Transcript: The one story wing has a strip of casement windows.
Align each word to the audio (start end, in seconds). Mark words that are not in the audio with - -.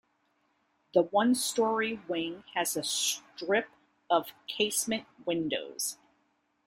The 0.95 1.03
one 1.03 1.35
story 1.35 2.01
wing 2.07 2.43
has 2.55 2.75
a 2.75 2.81
strip 2.83 3.67
of 4.09 4.31
casement 4.47 5.05
windows. 5.27 5.99